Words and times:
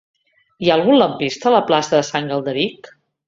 Hi 0.63 0.69
ha 0.71 0.77
algun 0.79 0.97
lampista 1.01 1.51
a 1.51 1.55
la 1.57 1.61
plaça 1.69 1.97
de 1.99 2.01
Sant 2.09 2.31
Galderic? 2.33 2.91